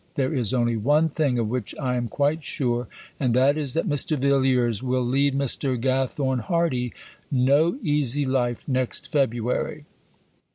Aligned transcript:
There 0.15 0.33
is 0.33 0.51
only 0.51 0.77
one 0.77 1.09
thing 1.09 1.37
of 1.37 1.47
which 1.47 1.75
I 1.79 1.95
am 1.95 2.07
quite 2.07 2.41
sure. 2.43 2.87
And 3.19 3.35
that 3.35 3.55
is 3.55 3.75
that 3.75 3.87
Mr. 3.87 4.17
Villiers 4.17 4.81
will 4.81 5.05
lead 5.05 5.35
Mr. 5.37 5.79
Gathorne 5.79 6.39
Hardy 6.39 6.91
no 7.29 7.77
easy 7.83 8.25
life 8.25 8.67
next 8.67 9.11
February." 9.11 9.85